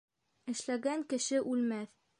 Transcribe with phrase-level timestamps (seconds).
[0.53, 1.95] Эшләгән кеше үлмәҫ.